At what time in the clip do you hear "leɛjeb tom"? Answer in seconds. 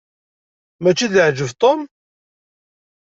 1.15-1.79